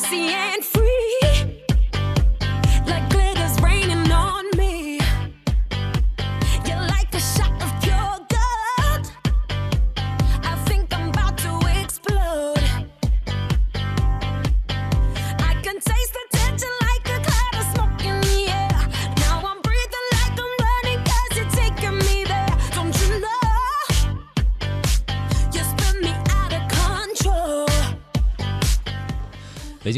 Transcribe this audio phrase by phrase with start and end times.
[0.00, 0.79] sexy and free.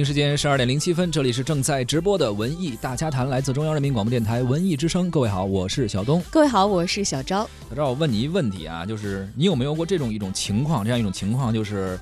[0.03, 5.09] 京时间十二点零七分，这里是正在直播的文艺大家谈，来自中央人民广播电台文艺之声。
[5.09, 6.21] 各位好，我是小东。
[6.29, 7.49] 各位好，我是小昭。
[7.71, 11.97] 小昭，我问你一个问题啊，就是你有没有过这种一种情况，这样一种情况，就是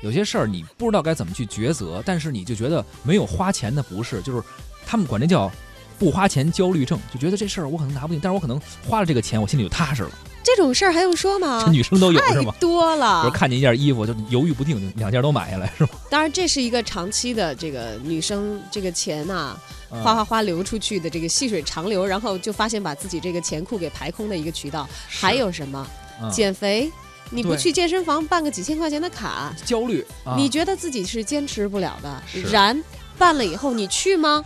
[0.00, 4.42] 有些事儿你不知道该怎么去抉择，但是你就觉得没有花钱的不是，就是
[4.84, 5.48] 他们管这叫
[5.96, 10.10] 不花钱焦虑症，就觉得这事儿我可能拿不定，但是我可能花了这个钱，我心里就踏实了。
[10.44, 11.72] 这种事儿还用说吗这？
[11.72, 12.54] 女生都有是太吗？
[12.60, 13.30] 多比如了。
[13.30, 15.90] 看见一件衣服就犹豫不定，就两件都买下来是吗？
[16.10, 19.58] 当然，这是一个长期的这个女生这个钱呐、
[19.90, 24.88] 嗯哗哗哗流出去的这个细水长流，然后就发现把自己这个钱库给排空的一个渠道。
[25.08, 25.86] 还有什么？
[26.20, 26.90] 嗯减肥。
[27.30, 32.22] 你不去健身房办个几千块钱的卡，焦虑，啊你觉得自己是坚持不了的。
[32.50, 32.80] 然
[33.16, 34.44] 办了以后，你去吗？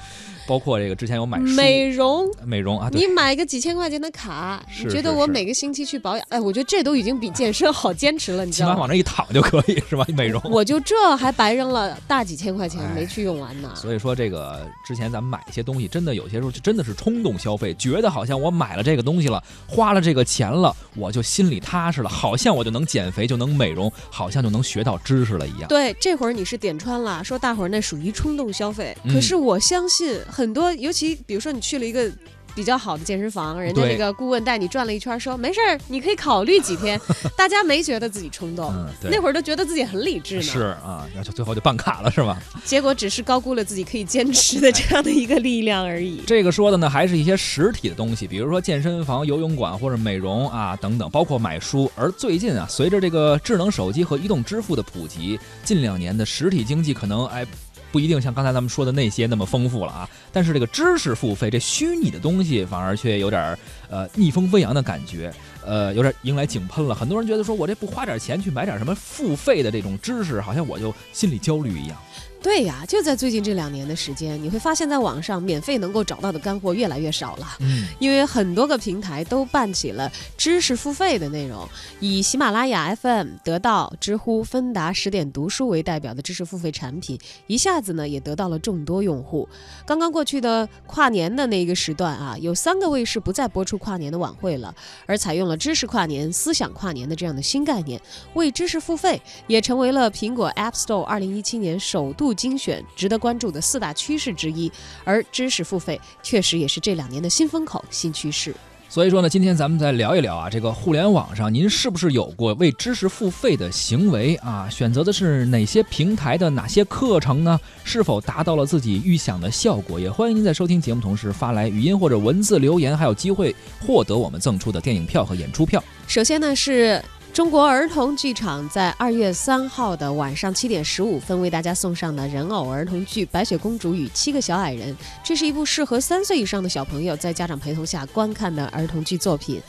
[0.49, 6.27] 包括这个之前有买书美容，美容啊，你买个几千块钱的卡，是你觉得我每个星期去保养？
[6.31, 8.73] 哎，我觉得这都已经比健身好坚持了，你知道吗？
[8.73, 10.07] 起码往那一躺就可以是吧？
[10.17, 10.41] 美容。
[10.51, 13.71] 我就这还白扔了大几千块钱哎没去用完呢。
[13.77, 25.69] 所以说，这个之前咱们买一些东西，真的有些时候就真的是冲动消费，觉得好像我买了这个东西了，花了这个钱了，我就心里踏实了，好像我就能减肥，就能美容，好像就能学到知识了一样。
[25.69, 28.97] 对，这会儿你是点穿了，说大伙儿那属于冲动消费。
[29.05, 32.09] 嗯可是我相信很多，尤其比如说你去了一个。
[32.55, 37.01] 比较好的健身房，人家对那个顾问带你转了一圈，说没事儿，你可以考虑几天。
[37.39, 40.43] 大家没觉得自己冲动，嗯，那会儿都觉得自己很理智呢。
[40.43, 42.43] 是啊，然后最后就办卡了是吧？
[42.65, 46.21] 结果只是高估了自己可以坚持的这样的一个力量而已。
[46.27, 51.89] 这个说的呢，还是一些实体的东西，比如说健身房、游泳馆或者美容啊等等，包括买书。
[51.95, 57.47] 而最近啊，随着这个智能手机和移动支付的普及，近两年的实体经济可能哎。
[57.91, 65.33] 不一定像刚才咱们说的那些那么丰富了啊，但是这个知识付费，这虚拟的东西反而却有点儿呃逆风飞扬的感觉，
[65.65, 66.95] 呃，有点迎来井喷了。
[66.95, 71.97] 很多人觉得说我这不花点钱去买点什么付费的这种知识，好像我就心里焦虑一样。
[72.41, 77.57] 对呀，就在最近这两年的时间，你会发现在网上免费能够找到的干货越来越少了。
[77.61, 81.69] 嗯，因为很多个平台都办起了知识付费的内容，
[82.01, 87.19] 以喜马拉雅 FM、得到、知乎、芬达、十点读书为代表的知识付费产品，
[87.49, 89.49] 一下子呢也得到了众多用户。
[89.85, 94.75] 刚刚过去的跨年的那个时段啊，有三个卫视不再播出跨年的晚会了，
[95.07, 98.01] 而采用了知识跨年、思想跨年的这样的新概念，
[98.35, 104.71] 为知识付费也成为了苹果 App Store 二零一七年首度精选值得关注的四大趋势之一。
[105.05, 108.55] 而知识付费确实也是这两年的新风口、新趋势。
[108.91, 114.67] 所以说呢，今天咱们再聊一聊啊，这个互联网上您是不是有过为知识付费的行为啊？
[114.71, 117.61] 选择的是哪些平台的哪些课程呢？
[117.85, 120.01] 是否达到了自己预想的效果？
[120.01, 125.85] 也欢迎您在收听节目同时发来语音或者文字留言，还有机会获得我们赠出的电影票和演出票。
[126.07, 126.99] 首先呢是。
[127.39, 139.63] 中国儿童剧场在二月三号的晚上七点十五分为大家送上的人偶儿童剧《白雪公主与七个小矮人》，这是一部适合三岁以上的小朋友在家长陪同下观看的儿童剧作品。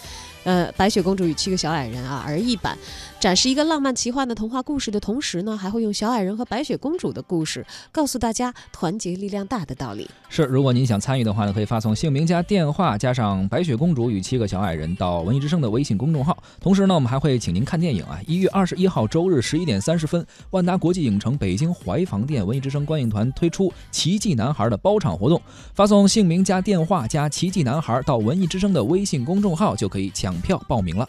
[0.46, 2.76] 呃，《白雪公主与七个小矮人》啊，儿艺版
[3.20, 10.10] 展示一个浪漫奇幻的童话故事的同时呢，还会用小矮人和白雪公主的故事告诉大家团结力量大的道理。
[10.30, 16.38] 是，如果您想参与的话呢，可以发送姓名加电话加上白雪公主与七个小矮人到文艺之声的微信公众号。
[16.62, 18.18] 同时呢，我们还会请您看电影啊。
[18.26, 25.42] 一月二十一号周日十一点三十分，万达国际影城北京怀房店文艺之声观影团推出《奇迹男孩》的包场活动，
[25.74, 31.06] 发送姓名加电话加“奇迹男孩”到文艺之声的微信公众号就可以抢票报名了。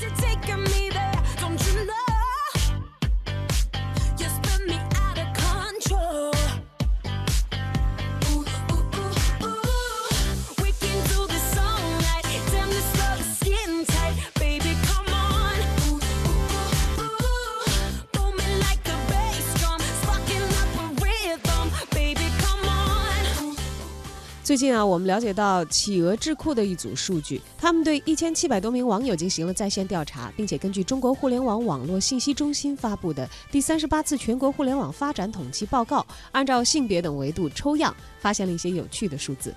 [0.00, 0.69] to take a
[24.50, 39.54] 最近啊，我们了解到企鹅智库的一组数据，他们对一千七百多名网友进行了在线调查，并且根据中国互联网网络信息中心发布的第三十八次全国互联网发展统计报告，按照性别等维度抽样，发现了一些有趣的数字。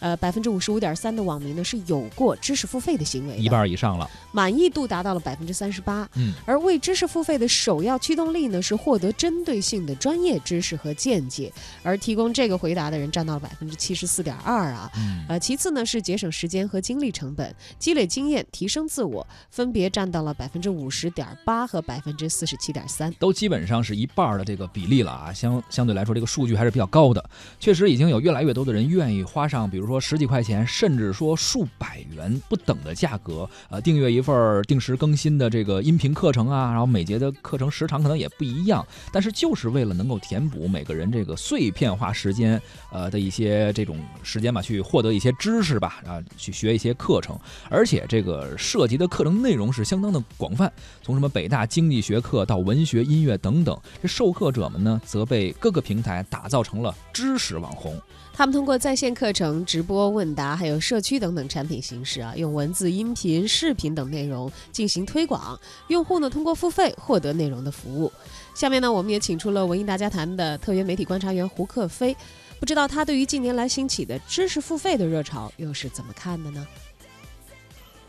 [0.00, 4.08] 呃，百分之五十五点三的网民呢是有过知识付费的行为的，一半以上了。
[4.32, 6.08] 满意度达到了百分之三十八。
[6.14, 11.52] 嗯，而为知识付费的首要驱动力呢是获得针对性的专业知识和见解，
[11.82, 14.90] 而提供这个回答的人占到了百分之七十四点二啊。
[14.96, 23.12] 嗯呃，其次呢是节省时间和精力成本，积累经验，提升自我，分别占到了百分之五十点八和百分之四十七点三。
[23.18, 27.30] 都基本上是一半儿的这个比例了啊，相相对来说这个数据还是比较高的。
[27.58, 42.60] 确实已经有越来越多的人愿意花上，比如说十几块钱，甚至说数百元不等的价格，呃，订阅一份定时更新的这个音频课程啊，然后每节的课程时长可能也不一样，但是就是为了能够填补每个人这个碎片化时间，
[42.92, 47.38] 呃的一些这种时间吧，去获得一些知识吧，啊，去学一些课程，
[47.70, 50.70] 而且这个涉及的课程内容是相当的广泛，
[51.02, 57.98] 从什么北大经济学课到文学、音乐等等，这授课者们呢，则被各个平台打造成了知识网红。
[58.38, 65.58] 他们通过在线课程、直播问答，还有社区等等产品形式啊，用文字、音频、视频等内容进行推广。
[65.88, 68.12] 用户呢通过付费获得内容的服务。
[68.54, 72.16] 下面呢，我们也请出了文艺大家谈的特约媒体观察员胡克飞，
[72.60, 76.64] 不知道他对于近年来兴起的知识付费的热潮又是怎么看的呢？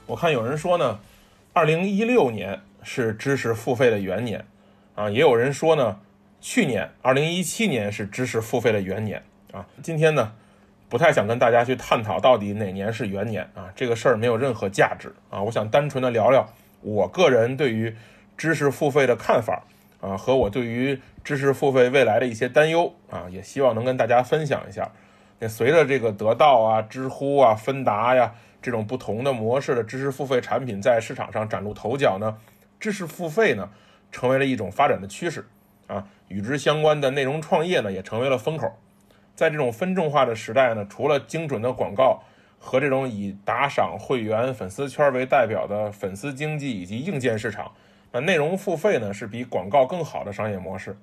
[0.06, 1.00] 我看有人说呢，
[1.54, 4.46] 二零一六年是知识付费的元年，
[4.94, 6.00] 啊，也有人说呢，
[6.40, 9.66] 去年二零一七年是知识付费的元年啊。
[9.82, 10.34] 今天呢，
[10.90, 15.42] 不太想跟大家去探讨到底哪年是元年啊，这个事儿没有任何价值啊。
[15.42, 16.48] 我想单纯的聊聊
[16.82, 17.96] 我个人对于
[18.38, 19.64] 知识付费的看法
[20.02, 24.90] 啊，和我对于知识付费未来的一些担忧啊，也希望能跟大家分享一下。
[25.40, 32.38] 那随着这个得到啊、知乎啊、芬达呀这种不同的模式的知识付费产品在市场上崭露头角呢，
[32.80, 33.70] 知识付费呢
[34.12, 35.46] 成为了一种发展的趋势
[35.88, 38.78] 啊，与之相关的内容创业呢也成为了风口。
[39.40, 42.22] 在这种分众化的时代呢，除了精准的广告
[42.60, 47.72] 和这种以打赏、会员、粉丝圈为代表的粉丝经济以及硬件市场，
[48.12, 50.98] 那内容付费呢是比广告更好的商业模式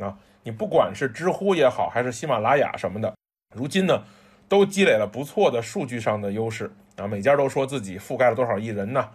[0.00, 0.18] 啊。
[0.42, 3.14] 你不管是知乎也好，还是喜马拉雅什么的。
[3.54, 4.02] 如今呢，
[4.48, 9.08] 都积累了不错的数据上的优势啊，每家都说自己覆盖了多少亿人呢，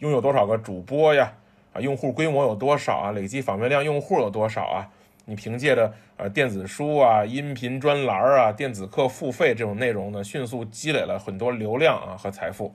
[0.00, 1.34] 拥有多少个主播呀，
[1.72, 4.90] 啊，用户规模有多少啊，累计访问量用户有多少啊？
[5.28, 12.74] 你凭借着呃电子书啊、音频专栏啊、电子课付费这种内容呢，迅速积累了很多流量啊和财富。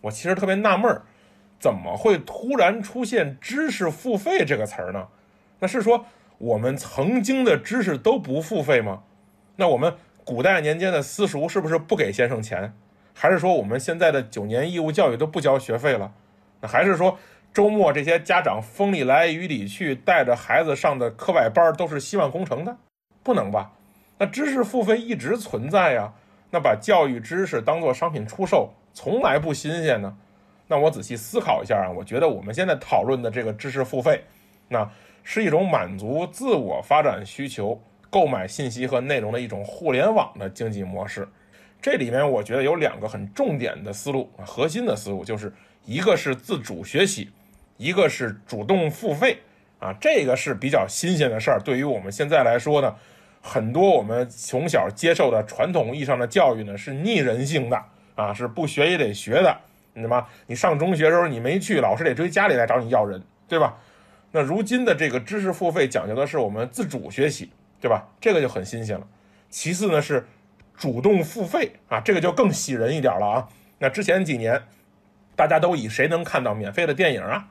[0.00, 1.02] 我其实特别纳闷儿，
[1.60, 5.06] 怎么会突然出现“知识付费”这个词儿呢？
[5.58, 6.06] 那是说
[6.38, 9.02] 我们曾经的知识都不付费吗？
[9.56, 9.94] 那我们
[10.24, 12.72] 古代年间的私塾是不是不给先生钱？
[13.12, 16.10] 还是说我们现在的九年义务教育都不交学费了？
[16.62, 17.18] 那还是说
[17.54, 22.74] 周末这些家长风里来雨里去带着孩子上的课外班都是希望工程的？
[23.22, 23.70] 不能吧？
[24.16, 26.10] 那知识付费一直存在呀，
[26.50, 30.16] 那把教育知识当做商品出售，从来不新鲜呢？
[30.66, 34.24] 那我仔细思考一下啊，我觉得我们现在讨论的这个知识付费，
[34.68, 34.90] 那
[35.22, 37.78] 是一种满足自我发展需求、
[38.08, 41.28] 购买信息和内容的一种互联网的经济模式。
[41.82, 45.52] 这里面我觉得有两个很重点的思路啊，核心的思路就是
[45.84, 47.30] 一个是自主学习，
[47.82, 49.38] 一个是主动付费
[49.80, 51.60] 啊，这个是比较新鲜的事儿。
[51.60, 52.94] 对于我们现在来说呢，
[53.40, 57.84] 很多我们从小接受的传统意义上的教育呢是逆人性的
[58.14, 59.56] 啊，是不学也得学的。
[59.94, 63.76] 那么你上中学的时候你没去，老师得追家里来找你要人，对吧？
[64.30, 68.06] 那如今的这个知识付费讲究的是我们自主学习，对吧？
[68.20, 69.06] 这个就很新鲜了。
[69.50, 70.24] 其次呢是
[70.76, 73.48] 主动付费啊，这个就更喜人一点了啊。
[73.78, 74.62] 那之前几年，
[75.34, 77.48] 大家都以谁能看到免费的电影啊，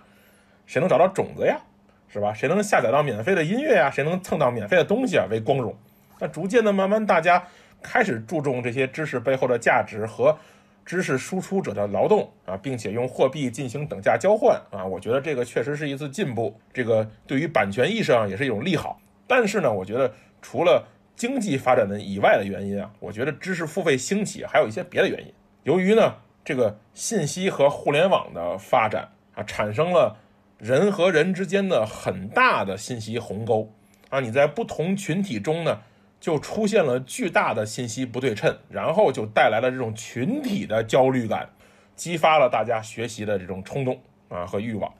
[0.71, 1.59] 谁能找到种子呀，
[2.07, 2.33] 是吧？
[2.33, 5.75] 谁能下载到免费的音乐呀，谁能蹭到免费的东西啊为光荣。
[6.17, 7.43] 那逐渐的，慢慢大家
[7.81, 10.37] 开始注重这些知识背后的价值和
[10.85, 14.85] 知识输出者的劳动啊，并且用货币进行等价交换啊。
[14.85, 18.97] 我觉得这个确实是一次进步，这个对于版权意识上也是一种利好。
[19.27, 20.09] 但是呢，我觉得
[20.41, 20.87] 除了
[21.17, 25.33] 经济发展的以外的原因啊，我觉得知识付费兴起还有一些别的原因。
[25.63, 30.15] 由于呢，这个信息和互联网的发展啊，产生了
[30.61, 33.67] 人和人之间的很大的信息鸿沟
[34.09, 35.75] 啊，你在不同群体中呢，
[36.19, 41.49] 就出现了巨大的信息不对称，然后就带来了这种群体的焦虑感，
[41.95, 43.99] 激发了大家学习的这种冲动
[44.29, 44.93] 啊和欲望。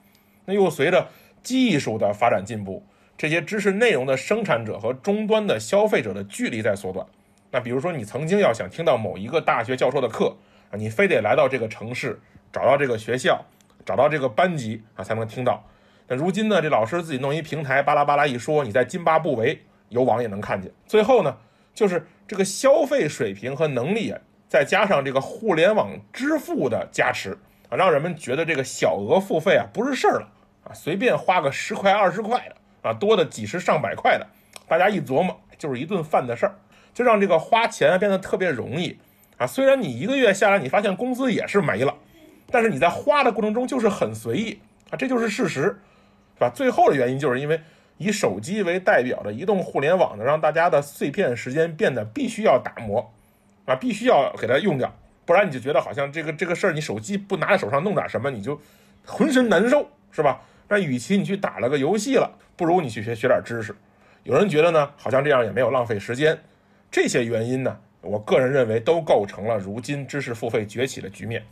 [0.46, 1.08] 那又随着
[1.44, 2.84] 技术的发展进步，
[3.16, 7.06] 这些知识内容的生产者和终端的消费者的距离在缩短。
[7.52, 10.36] 那比如说，你曾经要想听到某一个大学教授的课
[10.72, 12.20] 啊，你非得来到这个城市，
[12.52, 13.46] 找到这个学校，
[13.86, 15.64] 找到这个班级啊，才能听到。
[16.08, 20.72] 那如今呢，这老师自己弄一平台，巴拉巴拉一说，你在津巴布韦有网也能看见。
[20.86, 21.38] 最后呢，
[21.74, 27.38] 就是这个消费水平和能力啊，再加上这个互联网支付的加持
[27.70, 30.28] 啊，让人们觉得这个小额付费啊不是事儿了
[30.66, 34.28] 啊，随便花个十块二十块的啊，多的几十上百块的，
[34.68, 36.56] 大家一琢磨就是一顿饭的事儿，
[36.94, 39.00] 就让这个花钱变得特别容易
[39.38, 39.48] 啊。
[39.48, 41.96] 虽然你一个月下来，你发现工资也是没了，
[42.52, 46.50] 但是你在花的过程中就是很随意啊，这就是事实，是吧？
[46.50, 47.60] 最后的原因就是因为
[47.98, 53.12] 以手机为代表的移动互联网呢，让大家的碎片时间变得必须要打磨
[53.66, 54.94] 啊，必须要给它用掉，
[55.26, 58.60] 不然你就觉得好像这个这个事儿，你手机不拿在手上弄点什么，你就
[59.06, 60.42] 浑身难受，是吧？
[60.68, 63.76] 那与其你去打了个游戏了，不如你去学学点知识。
[64.24, 66.38] 有人觉得呢，好像这样也没有浪费时间。
[66.90, 71.44] 这些原因呢，我个人认为都构成了如今知识付费崛起的局面。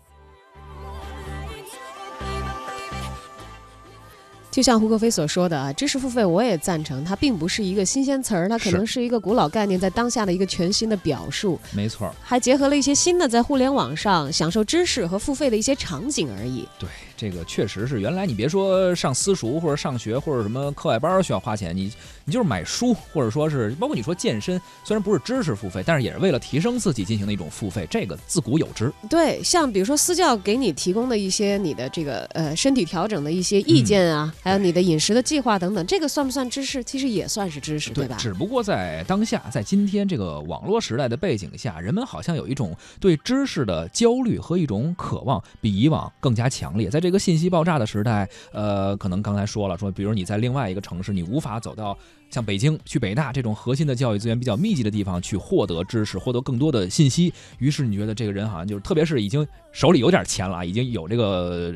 [4.51, 12.13] 就像胡可飞所说的啊，知识付费我也赞成，它并不是一个新鲜词儿，它可能是一个古老概念，在当下的一个全新的表述，没错儿。
[12.21, 16.67] 还结合了一些新的在互联网上享受知识和付费的一些场景而已。
[16.79, 21.91] 对，这个确实是原来你别说上私塾或者上学或者什么课外班需要花钱，你
[22.25, 28.91] 你就是买书或者说是包括你说健身，虽然不是知识付费，但是也是为了提升自己进行的一种付费，这个自古有之。
[29.09, 36.83] 对，像比如说私教给你提供的一些你的这个呃身体调整的一些意见啊，还有你的饮食的计划等等，这个算不算知识？
[36.83, 38.15] 其实也算是知识，对吧？
[38.17, 46.89] 只不过在当下，在今天这个网络时代的背景下，人们好像有一种对知识的焦虑和一种渴望，比以往更加强烈。
[46.89, 51.97] 在这个信息爆炸的时代，呃，可能刚才说了，说比如你在另外一个城市，你无法走到
[52.29, 57.33] 像北京去北大这种核心的教育资源比较密集的地方去获得知识，获得更多的信息。
[57.57, 61.73] 于是你觉得这个人好像就是，特别是已经手里有点钱了啊，已经有这个。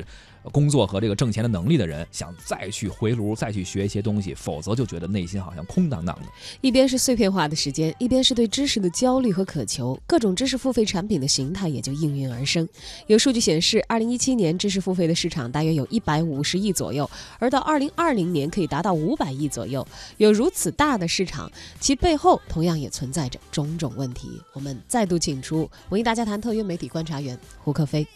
[0.52, 6.26] 工作和这个挣钱的能力的人，想再去回炉，再去学一些东西，否则就觉得内心好像空荡荡的。
[6.60, 12.68] 一边是碎片化的时间，一边是对知识的焦虑和渴求，各种知识付费产品的形态也就应运而生。
[13.06, 17.08] 有数据显示，二零一七年知识付费的市场大约有一百五十亿左右，
[17.38, 19.86] 而到二零二零年可以达到五百亿左右。
[20.18, 24.40] 有如此大的市场，其背后同样也存在着种种问题。
[24.52, 28.06] 我们再度请出文艺大家谈特约媒体观察员胡克飞。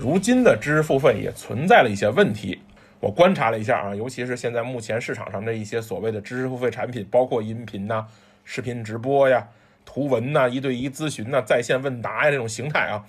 [0.00, 2.58] 如今的知识付费也存在了一些问题。
[3.00, 8.06] 我观察了一下啊，尤其是现在目前市场上的一些所谓的知识付费产品，包括音频呐、
[8.42, 9.46] 视频直播呀、
[9.84, 13.04] 图文呐、一对一咨询呐、在线问答呀这种形态啊，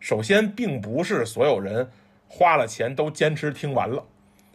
[0.00, 1.90] 首先并不是所有人
[2.28, 4.04] 花了钱都坚持听完了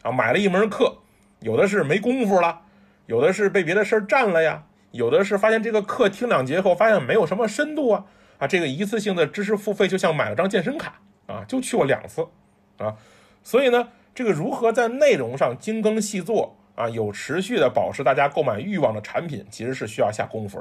[0.04, 0.98] 啊，买了一门课，
[1.40, 2.62] 有的是没功夫了，
[3.08, 8.06] 有的是被别的事儿占了呀，有的是发现这个课听两节后发现没有什么深度啊
[8.38, 11.00] 啊，这个一次性的知识付费就像买了张健身卡。
[11.28, 12.26] 啊，就去过两次，
[12.78, 12.96] 啊，
[13.44, 20.58] 所以呢，这个如何在内容上精耕细作啊，有持续的保持大家购买欲望的产品，其实是需要下功夫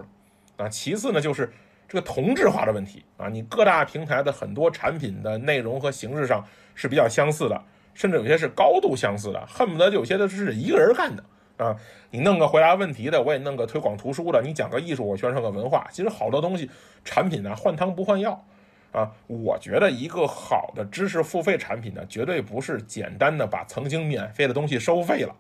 [0.57, 1.51] 的，啊，其次呢，就是
[1.89, 6.45] 这个同质化的问题啊，你各大平台的很多产品的内容和形式上
[6.75, 7.63] 是比较相似的，
[7.95, 11.25] 甚至有些是高度相似的，恨不得有些的是一个人干的
[11.65, 11.77] 啊，
[12.11, 16.69] 你弄个回答问题的，我也弄个推广图书的，你讲个艺术，我宣传个文化，其实好多东西
[17.05, 18.45] 产品呢换汤不换药。
[18.93, 25.35] 啊，我觉得一个好的知识付费产品呢，绝对不是简单的把曾经免费的东西收费了，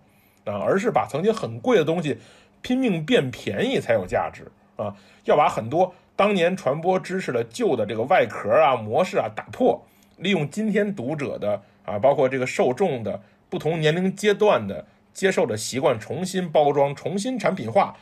[0.44, 2.18] 啊，而是把曾经很贵的东西
[2.60, 4.94] 拼命变便宜才有价值啊！
[5.24, 9.82] 要把很多当年传播知识的旧的这个外壳啊、模式啊打破，
[10.18, 14.84] 利用今天读者的啊，包括这个受众的不同年龄阶段的
[15.14, 17.96] 接受的习惯，重新包装、重新产品化，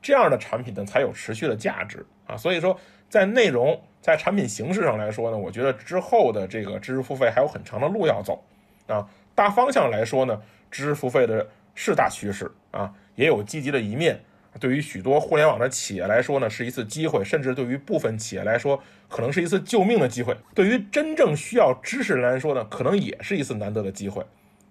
[0.00, 2.36] 这样的产品呢才有持续的价值啊！
[2.36, 3.80] 所以说，在内容。
[4.02, 8.42] 在产品形式上来说呢，我觉得之后的这个知识付费还有很长的路要走，
[8.86, 14.18] 啊，大方向来说呢，知识付费的是大趋势啊，也有积极的一面。
[14.58, 20.34] 对于许多互联网的企业来说呢，是一次机会，甚至对于部分企业来说，可能是一次救命的机会。
[20.54, 24.24] 对于真正需要知识人来说呢，可能也是一次难得的机会。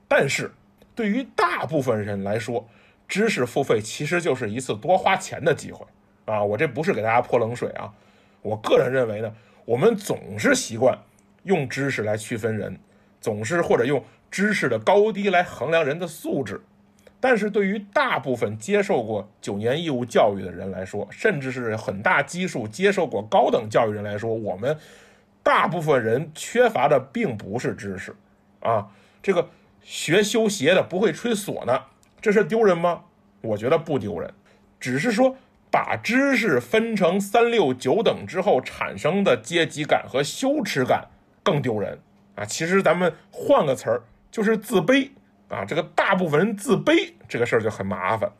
[0.07, 0.51] 但是，
[0.95, 2.67] 对于大部分人来说，
[3.07, 5.85] 知识付费其实就是一次多花钱的机会
[6.29, 6.43] 啊！
[6.43, 7.91] 我这不是给大家泼冷水啊。
[8.41, 9.33] 我个人认为呢，
[9.65, 10.97] 我们总是习惯
[11.43, 12.79] 用知识来区分人，
[13.19, 16.61] 总是或者用知识的高低来衡量人的素质。
[17.19, 24.77] 但是对于大部分接受过九年义务教育的人来说，甚至是很大基数接受过高等教育人来说，我们
[25.43, 28.15] 大部分人缺乏的并不是知识
[28.61, 28.87] 啊。
[29.21, 29.49] 这个
[29.81, 31.81] 学修鞋的不会吹唢呐，
[32.21, 33.01] 这是丢人吗？
[33.41, 34.31] 我觉得不丢人，
[34.79, 35.35] 只是说。
[35.71, 41.07] 把知识分成三六九等之后产生的阶级感和羞耻感
[41.43, 41.99] 更丢人
[42.35, 42.45] 啊！
[42.45, 45.09] 其实咱们换个词儿就是自卑
[45.47, 45.63] 啊！
[45.65, 48.31] 这个大部分人自卑这个事儿就很麻烦。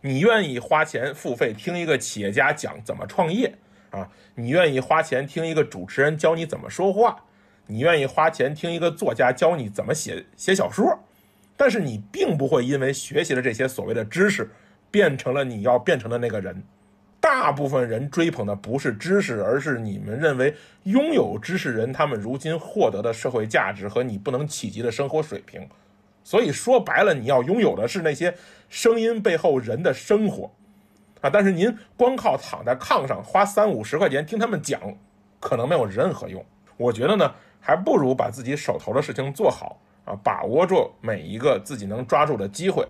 [0.00, 3.52] 你愿意花钱付费听一个企业家讲怎么创业
[3.90, 7.24] 啊，你愿意花钱听一个主持人教你怎么说话，
[7.66, 10.96] 你愿意花钱听一个作家教你怎么写写小说，
[11.56, 14.48] 但是你并不会因为学习了这些所谓的知识，
[14.90, 16.62] 变成了你要变成的那个人。
[17.20, 20.54] 大部分人追捧的不是知识，而是你们认为
[20.84, 25.68] 拥有知识人他们如今获得的社会价值和你不能企及的生活水平。
[26.22, 28.34] 所以说白了，你要拥有的是那些
[28.68, 30.50] 声音背后人的生活
[31.20, 31.28] 啊。
[31.28, 34.80] 但是您光靠躺在炕上花三五十块钱听他们讲，
[35.40, 36.42] 可能没有任何用。
[36.76, 42.86] 我觉得呢，还不如把自己手头的事情做好啊，把握住每一个自己能抓住的机会。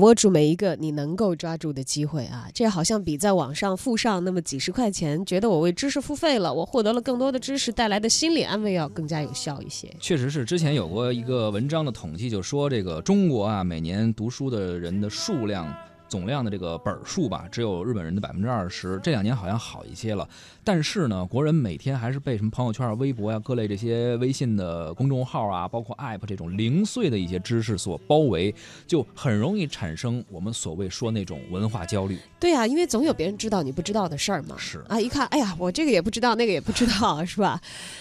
[0.00, 2.48] 握住每一个你能够抓住的机会啊！
[2.54, 9.94] 这好像比在网上付上那么几十块钱，觉得我为知识付费了，我获得了更多的知识带来的心理安慰要更加有效一些。
[10.00, 15.72] 确实是，之前有过一个文章的统计，就说这个中国啊，每年读书的人的数量。
[16.10, 19.00] 总量的这个本数吧，只有日本人的百分之二十。
[19.02, 20.28] 这两年好像好一些了，
[20.64, 28.52] 但是呢，国人每天还是被什么朋友圈啊、微博呀、各类这些微信的公众号啊，包括 App 这种零碎的一些知识所包围，
[28.86, 32.18] 就很容易产生我们所谓说那种文化焦虑。
[32.40, 34.56] 对呀、因为总有别人知道你不知道的事儿嘛。
[34.58, 37.60] 是啊，一看，哎呀，我这个也不知道，那个也不知道，是吧？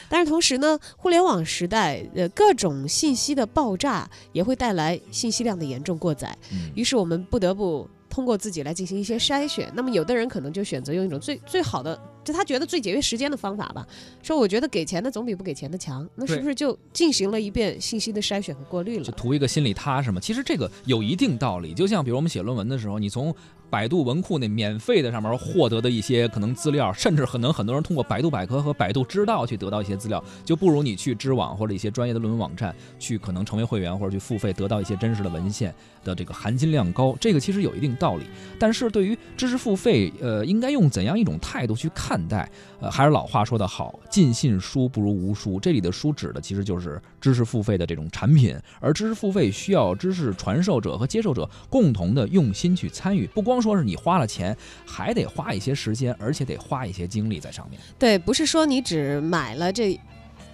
[0.10, 9.72] 但是同时呢，互联网时代，呃，各种信息的爆炸也会带来信息量的严重过载，嗯于是我们不得不通过自己来进行一些筛选。
[9.75, 13.88] 那么有的人可能就选择用一种最最好的，就他觉得最节约时间的方法吧，
[14.22, 19.12] 说我觉得给钱的总比不给钱的强，那是不是就进行了一遍信息的筛选和过滤了就？
[19.14, 20.20] 图一个心里踏实嘛。
[20.20, 23.34] 其实这个有一定道理，就像比如我们写论文的时候，你从
[23.70, 35.74] 百度文库那免费的上面获得的一些可能资料，甚至可能很多人通过百度百科和百度知道去得到一些资料，就不如你去知网或者一些专业的论文网站去可能成为会员或者去付费得到一些真实的文献
[36.04, 37.16] 的这个含金量高。
[37.22, 38.24] 这个其实有一定道理，
[38.58, 42.50] 但是对于知识付费，呃，应该用怎样一种态度去看代？
[42.80, 45.60] 呃，还是老话说得好，尽信书不如无书。
[45.60, 54.55] 这里的书指的其实就是知识付费的这种产品，而知识付费需要知识传授者和接受者共同的用心去参与，不光说是你花了钱，
[54.86, 57.79] 还得花一些时间，而且得花一些精力在上面。
[57.98, 60.00] 对，不是说你只买了这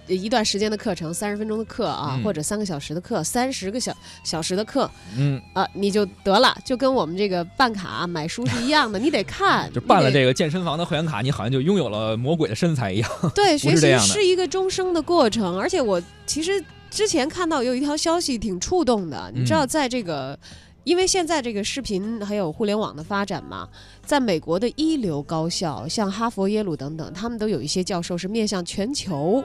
[0.08, 13.10] 一段时间的课程，三十分钟的课啊，嗯或者三个小时的课，三十个小小时的课嗯，啊，你就得了，就跟我们这个办卡买书是一样的，你得看， 就办了这个健身房的会员卡，你好像就拥有了魔鬼的身材一样。
[13.34, 20.38] 对，学习是一个终生的过程，而且我其实之前看到有一条消息挺触动的，你知道，嗯在这个。
[20.84, 23.68] 因为现在这个视频还有互联网的发展嘛，
[24.04, 29.44] 在美国的一流高校，像哈佛、耶鲁等等，他们都有一些教授是面向全球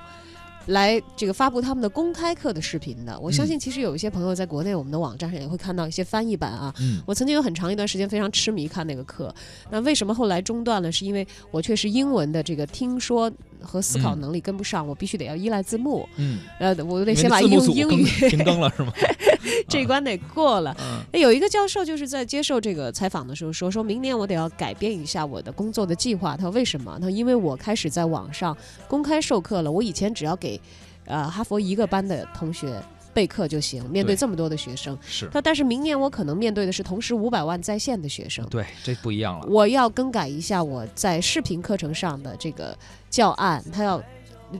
[0.71, 3.17] 来这个发布他们的公开课的视频的。
[3.19, 6.73] 我相嗯信，其实有一些朋友在国内我们的网站上也会看到一些翻译版啊。
[6.79, 9.33] 嗯我曾经有很长一段时间非常痴迷看那个课，
[9.69, 10.91] 那为什么后来中断了？
[10.91, 18.91] 是因为我确实英文的这个听说和思考嗯能力跟不上，我必须得要依赖字幕，嗯，呃，我得先把英英语停更了是吗？
[19.67, 20.75] 这一关得过了。
[21.13, 26.35] 有一个教授就是在接受这个采访的时候说，说明年我得要改变一下我的工作的计划。
[26.35, 26.97] 他说为什么？
[26.99, 28.55] 他说因为我开始在网上
[28.87, 29.71] 公开授课了。
[29.71, 30.59] 我以前只要给
[31.05, 32.81] 呃哈佛一个班的同学
[33.13, 34.97] 备课就行，面对对这么多的学生。
[35.01, 38.45] 是他但是明年我可能面对的是同时五百万在线的学生。
[38.49, 39.45] 对，这不一样了。
[39.47, 42.77] 我要更改一下我在视频课程上的这个
[43.09, 44.01] 教案，他要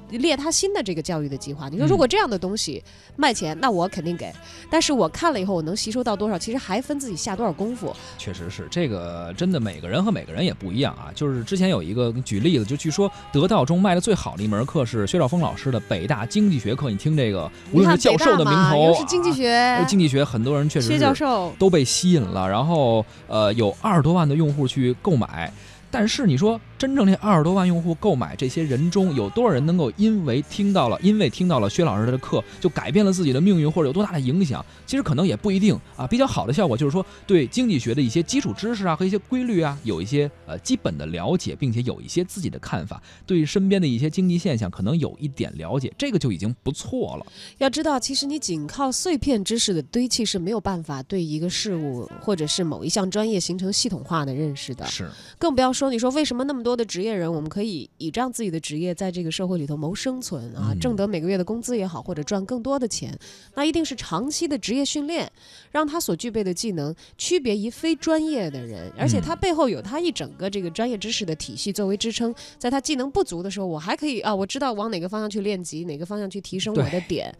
[0.09, 1.69] 列他新的这个教育的计划。
[1.69, 2.83] 你说嗯如果这样的东西
[3.15, 4.31] 卖钱，那我肯定给，
[4.69, 7.93] 但是我看了以后我能吸收到多少，其实还分自己下多少功夫。
[8.17, 11.11] 确实是这个，真的每个人和每个人也不一样啊。
[11.13, 16.89] 就是之前有一个举例子，就据说得道中卖的最好的一门课是薛兆丰老师的北大经济学课。
[16.89, 21.51] 你听这个，无论是教授的名头，又是经济学啊，经济学，很多人确实薛教授。
[21.59, 25.51] 都被吸引了，然后呃有二十多万的用户去购买。
[25.93, 34.65] 但是你说，真正这二十多万用户购买这些人中，有多少人能够因为听到了，因为听到了薛老师的课，就改变了自己的命运，或者有多大的影响？
[34.87, 36.07] 其实可能也不一定啊。
[36.07, 47.25] 比较好的效果就是说，对经济学的一些基础知识啊和一些规律啊，有一些呃基本的了解，并且有一些自己的看法，对身边的一些经济现象可能有一点了解，这个就已经不错了。
[47.59, 54.83] 要知道，其实你仅靠碎片知识的堆砌是没有办法对一个事物或者是某一项专业形成系统化的认识的。
[54.87, 60.79] 是，更不要说你说为什么那么多的职业人，我们可以倚仗自己的职业在这个社会里头谋生存啊，嗯。
[60.79, 63.17] 挣得每个月的工资也好，或者赚更多的钱，
[63.55, 65.31] 那一定是长期的职业训练，
[65.71, 77.33] 让他所具备的技能区别于非专业的人，而且他背后有他一整个这个专业知识的体系作为支撑，在他技能不足的时候，我还可以啊，我知道往哪个方向去练级，哪个方向去提升我的点。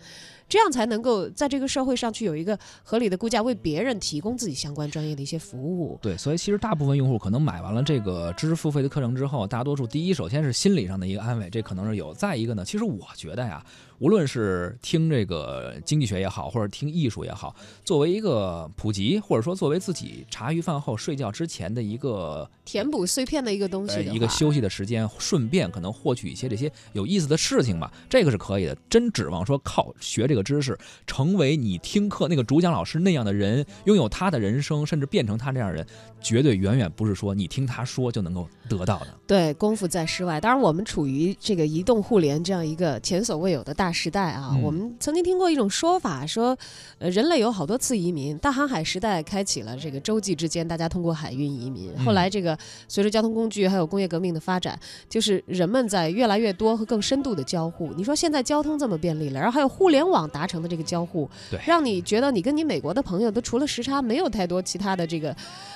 [0.52, 5.98] 这样才能够在这个社会上去有一个合理的估价，为别人提供自己相关专业的一些服务。
[6.02, 13.66] 对，所以其实大部分用户可能买完了这个知识付费的课程之后，大多数第一首先是心理上的一个安慰，这可能是有；再一个呢，其实我觉得呀，
[14.02, 28.76] 无论是听这个经济学也好，或者听艺术也好，作为一个普及，或者说作为自己茶余饭后睡觉之前的一个填补碎片的一个东西呃一个休息的时间，顺便可能获取一些这些有意思的事情吧，这个是可以的。
[28.90, 35.86] 真指望说靠学这个知识，成为你听课那个主讲老师那样的人，拥有他的人生，甚至变成他这样的人，
[36.20, 39.08] 绝对远远不是说你听他说就能够得到的。
[39.28, 40.42] 对，功夫在室外。
[40.42, 44.50] 当然，我们处于这个移动互联这样一个前所未有的大时代啊。
[44.54, 46.58] 嗯我们曾经听过一种说法，说，
[47.00, 48.38] 呃，人类有好多次移民。
[48.38, 51.92] 大航海时代开启了这个洲际之间，大家通过海运移民。
[51.98, 57.92] 嗯后来，这个随着交通工具还有工业革命的发展，就是人们在越来越多和更深度的交互。
[57.94, 61.30] 你说现在交通这么便利了，然后还有互联网达成的这个交互，
[61.66, 65.36] 让你觉得你跟你美国的朋友都除了时差没有太多其他的这个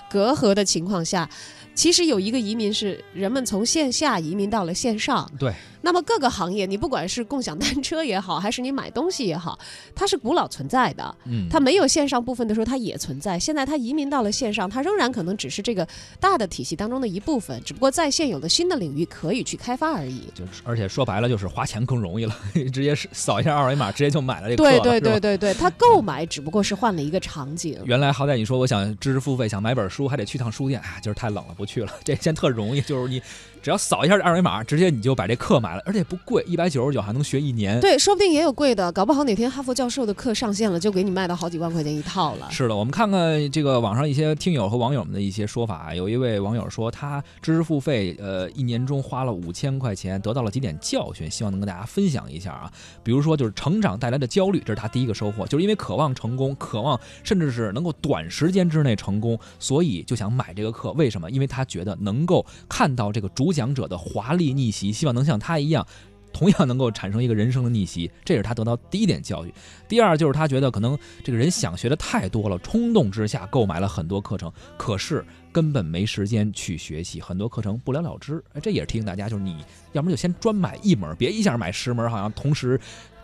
[0.09, 1.27] 隔阂的情况下，
[1.75, 5.29] 其实有一个移民是人们从线下移民到了线上。
[5.37, 9.59] 对，那么各个行业，你不管是共享单车也好，还是你买东西也好，
[9.93, 11.15] 它是古老存在的。
[11.25, 13.37] 嗯，它没有线上部分的时候，它也存在。
[13.37, 15.87] 现在它移民到了线上，它仍然可能只是这个
[16.19, 20.21] 大的体系当中的一部分，只不过在现有的新的领域可以去开发而已。
[20.33, 22.33] 就是而且说白了就是花钱更容易了，
[22.71, 27.77] 直接是扫一下二维码，直接就买了这个对对对对对，它购买只不过是换了一个场景。
[27.85, 31.93] 原来好歹你说我想知识付费，想买本书，还得去趟书店，哎，就是太冷了，不去了。
[32.03, 33.21] 这现在特容易，就是你
[33.65, 37.81] 只要扫一下这二维码，直接你就把这课买了，而且不贵，一百九十九还能学一年。
[37.81, 42.47] 对，说不定也有贵的，搞不好哪天哈佛教授的课上线了，就给你卖到好几万块钱一套了。
[42.51, 45.95] 是的，我们看看这个网上一些听友和网友们的一些说法。
[45.95, 52.71] 有一位网友说，他知识付费，呃，一年中花了五千块钱，得到了几点教训，希望能跟大家分享一下啊。
[53.01, 60.91] 比如说，就是成长带来的焦虑，这是他第一个收获，就是因为渴望成功，渴望甚至是能够短时间之内成功，所以就想买这个课。
[60.91, 61.31] 为什么？
[61.31, 65.87] 因为他觉得能够看到这个主讲者的华丽逆袭，希望能像他一样。
[66.33, 69.53] 同样能够产生一个人生的逆袭，这是他得到第一点教育。
[69.87, 78.43] 第二就是他觉得可能这个人想学的太多了，冲动之下购买了很多课程，可是根本没时间去学习，很多课程不了了之。
[78.51, 79.63] 哎，这也是提醒大家，就是你
[79.93, 82.77] 要么就先专买一门，别一下买十门，好像同时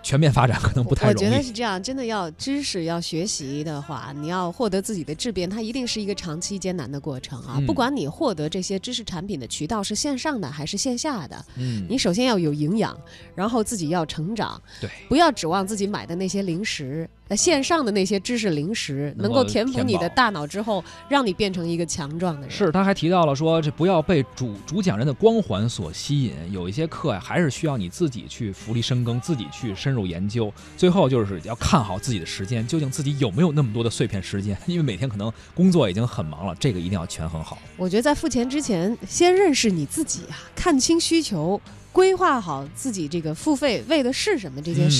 [0.04, 1.42] 全面发展可能不太我觉得。
[1.42, 7.56] 是这样，真的要知识要学习的话，你要获得自己的质变，它一定是一个长期艰难的过程啊！
[7.58, 12.96] 嗯不管你获得这些知识产品的渠道是线上的还是线下的，嗯，你首先要有营养，
[13.34, 22.52] 然后自己要成长，对，不要指望自己买的那些零食，呃，线上的那些知识零食能够填补你的大脑之后，让你变成一个强壮的人。
[22.52, 30.54] 是，他还提到了说，这不要被主主讲人的光环所吸引，有一些课呀，还是需要你自己去浮力深耕，自己去深入研究。
[30.76, 34.58] 最后就是要看好自己的时间，究竟自己有没有那么多的碎片时间？
[34.68, 37.58] 因为每天可能工作已经很忙了，这个一定要权衡好。
[37.78, 41.62] 我觉得在付钱之前，先认识你自己啊，看清需求，
[41.94, 45.00] 规划好自己这个付费为的是什么这件嗯事。